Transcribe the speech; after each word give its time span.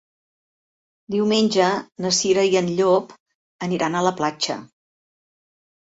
Diumenge 1.15 1.67
na 2.05 2.11
Cira 2.21 2.47
i 2.53 2.57
en 2.63 2.71
Llop 2.79 3.15
aniran 3.67 3.99
a 4.01 4.05
la 4.11 4.15
platja. 4.23 4.57